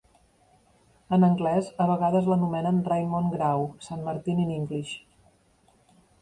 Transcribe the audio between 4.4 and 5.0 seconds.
in English.